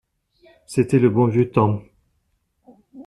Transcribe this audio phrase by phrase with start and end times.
[0.65, 1.83] C'était le bon vieux temps!